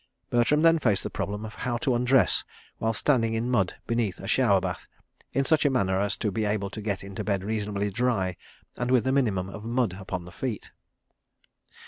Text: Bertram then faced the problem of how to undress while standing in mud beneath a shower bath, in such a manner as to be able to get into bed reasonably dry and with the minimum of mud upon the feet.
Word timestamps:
Bertram 0.31 0.61
then 0.61 0.79
faced 0.79 1.03
the 1.03 1.11
problem 1.11 1.45
of 1.45 1.53
how 1.53 1.77
to 1.77 1.93
undress 1.93 2.43
while 2.79 2.91
standing 2.91 3.35
in 3.35 3.51
mud 3.51 3.75
beneath 3.85 4.19
a 4.19 4.27
shower 4.27 4.59
bath, 4.59 4.87
in 5.31 5.45
such 5.45 5.63
a 5.63 5.69
manner 5.69 5.99
as 5.99 6.17
to 6.17 6.31
be 6.31 6.43
able 6.43 6.71
to 6.71 6.81
get 6.81 7.03
into 7.03 7.23
bed 7.23 7.43
reasonably 7.43 7.91
dry 7.91 8.35
and 8.75 8.89
with 8.89 9.03
the 9.03 9.11
minimum 9.11 9.47
of 9.47 9.63
mud 9.63 9.93
upon 9.99 10.25
the 10.25 10.31
feet. 10.31 10.71